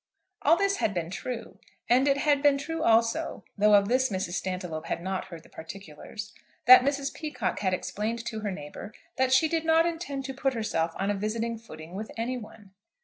All 0.41 0.55
this 0.57 0.77
had 0.77 0.95
been 0.95 1.11
true, 1.11 1.59
and 1.87 2.07
it 2.07 2.17
had 2.17 2.41
been 2.41 2.57
true 2.57 2.81
also, 2.81 3.43
though 3.55 3.75
of 3.75 3.87
this 3.87 4.09
Mrs. 4.09 4.33
Stantiloup 4.33 4.87
had 4.87 4.99
not 5.03 5.25
heard 5.25 5.43
the 5.43 5.49
particulars, 5.49 6.33
that 6.65 6.81
Mrs. 6.81 7.13
Peacocke 7.13 7.59
had 7.59 7.71
explained 7.75 8.25
to 8.25 8.39
her 8.39 8.49
neighbour 8.49 8.95
that 9.17 9.31
she 9.31 9.47
did 9.47 9.63
not 9.63 9.85
intend 9.85 10.25
to 10.25 10.33
put 10.33 10.55
herself 10.55 10.93
on 10.95 11.11
a 11.11 11.13
visiting 11.13 11.55
footing 11.55 11.93
with 11.93 12.09
any 12.17 12.35
one. 12.35 12.71